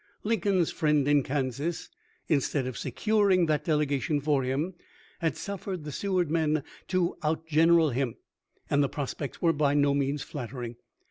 [0.23, 1.87] Lincoln's friend in Kansas,
[2.27, 4.73] instead of securing that delegation for him,
[5.19, 8.15] had suffered the Seward men to outgeneral him,
[8.67, 10.77] and the prospects were by no means flattering.